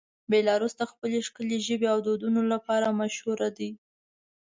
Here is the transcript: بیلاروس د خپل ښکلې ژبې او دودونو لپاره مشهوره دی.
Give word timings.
بیلاروس 0.31 0.73
د 0.77 0.81
خپل 0.91 1.09
ښکلې 1.27 1.57
ژبې 1.67 1.87
او 1.93 1.99
دودونو 2.07 2.41
لپاره 2.53 2.97
مشهوره 3.01 3.47
دی. 3.57 3.71